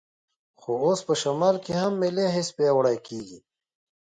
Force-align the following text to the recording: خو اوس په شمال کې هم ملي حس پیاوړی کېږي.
خو 0.61 0.71
اوس 0.83 0.99
په 1.07 1.13
شمال 1.21 1.55
کې 1.65 1.73
هم 1.81 1.93
ملي 2.01 2.27
حس 2.35 2.47
پیاوړی 2.57 2.97
کېږي. 3.07 3.39